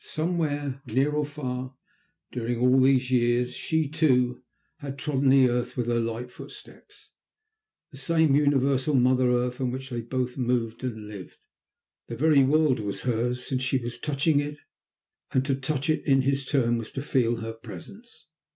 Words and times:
Somewhere, 0.03 0.81
near 0.87 1.11
or 1.11 1.23
far, 1.23 1.75
during 2.31 2.57
all 2.57 2.79
these 2.81 3.11
years, 3.11 3.53
she, 3.53 3.87
too, 3.87 4.41
had 4.77 4.97
trodden 4.97 5.29
the 5.29 5.47
earth 5.47 5.77
with 5.77 5.85
her 5.85 5.99
light 5.99 6.31
footsteps, 6.31 7.11
the 7.91 7.97
same 7.99 8.33
universal 8.33 8.95
mother 8.95 9.29
earth 9.29 9.61
on 9.61 9.69
which 9.69 9.91
they 9.91 10.01
both 10.01 10.37
moved 10.39 10.83
and 10.83 11.07
lived. 11.07 11.45
The 12.07 12.15
very 12.15 12.43
world 12.43 12.79
was 12.79 13.01
hers, 13.01 13.45
since 13.45 13.61
she 13.61 13.77
was 13.77 13.99
touching 13.99 14.39
it, 14.39 14.57
and 15.33 15.45
to 15.45 15.53
touch 15.53 15.87
it 15.87 16.03
in 16.03 16.23
his 16.23 16.45
turn 16.47 16.79
was 16.79 16.89
to 16.93 17.03
feel 17.03 17.35
her 17.35 17.53
presence. 17.53 18.25